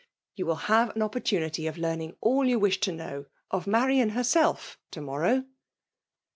"You 0.35 0.47
will 0.47 0.55
have 0.55 0.95
an 0.95 1.03
op 1.03 1.13
po^rtunity 1.13 1.69
of 1.69 1.77
learning 1.77 2.15
all 2.21 2.43
you 2.45 2.57
wish 2.57 2.79
to 2.79 2.91
know, 2.91 3.25
of 3.51 3.67
Marian 3.67 4.09
herself, 4.17 4.79
to 4.89 4.99
morrow." 4.99 5.45